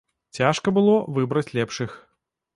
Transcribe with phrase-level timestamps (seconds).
[0.37, 1.97] Цяжка было выбраць лепшых.